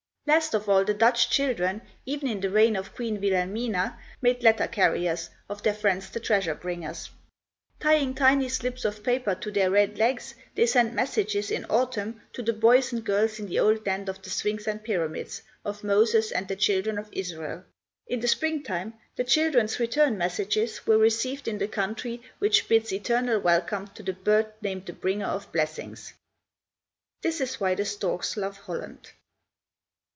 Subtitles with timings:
[0.27, 4.67] Last of all, the Dutch children, even in the reign of Queen Wilhelmina, made letter
[4.67, 7.09] carriers of their friends the treasure bringers.
[7.81, 12.43] Tying tiny slips of paper to their red legs, they sent messages, in autumn, to
[12.43, 16.31] the boys and girls in the old land of the sphinx and pyramids, of Moses,
[16.31, 17.65] and the children of Israel.
[18.07, 22.93] In the spring time, the children's return messages were received in the country which bids
[22.93, 26.13] eternal welcome to the bird named the Bringer of Blessings.
[27.21, 29.11] This is why the storks love Holland.